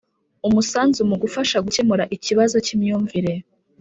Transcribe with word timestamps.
umusanzu 0.47 1.01
mu 1.09 1.15
gufasha 1.23 1.57
gukemura 1.65 2.03
ikibazo 2.15 2.55
k’imyumvire 2.65 3.33